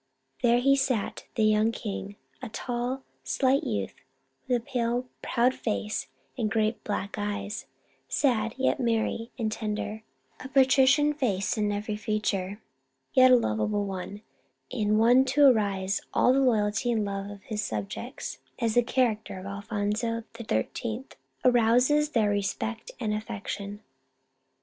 There 0.41 0.57
he 0.57 0.75
sat, 0.75 1.25
the 1.35 1.43
young 1.43 1.71
king, 1.71 2.15
a 2.41 2.49
tall, 2.49 3.03
slight 3.23 3.63
youth, 3.63 3.93
with 4.47 4.57
a 4.57 4.65
pale, 4.65 5.05
proud 5.21 5.53
face 5.53 6.07
and 6.35 6.49
great 6.49 6.83
black 6.83 7.19
eyes, 7.19 7.67
sad, 8.09 8.55
yet 8.57 8.79
merry 8.79 9.29
and 9.37 9.51
tender; 9.51 10.01
a 10.39 10.47
patrician 10.47 11.13
face 11.13 11.55
in 11.55 11.71
every 11.71 11.95
feature, 11.97 12.59
yet 13.13 13.29
a 13.29 13.35
lovable 13.35 13.85
one, 13.85 14.23
and 14.71 14.97
one 14.97 15.23
to 15.25 15.45
arouse 15.45 16.01
all 16.15 16.31
of 16.31 16.37
love 16.37 16.41
and 16.41 16.47
loyalty 16.47 16.89
in 16.89 17.41
his 17.43 17.61
subjects, 17.63 18.39
as 18.57 18.73
the 18.73 18.81
124 18.81 19.35
Our 19.37 19.43
Little 19.43 19.61
Spanish 19.61 19.67
Cousin 19.67 20.15
character 20.23 20.81
of 20.81 20.81
Alphonso 20.81 20.81
XIII. 20.81 21.05
arouses 21.45 22.09
their 22.13 22.31
respect 22.31 22.89
and 22.99 23.13
affection. 23.13 23.81